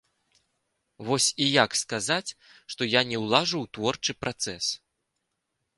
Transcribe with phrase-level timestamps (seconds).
[1.09, 2.35] Вось і як сказаць,
[2.75, 4.65] што я не ўлажу ў творчы працэс?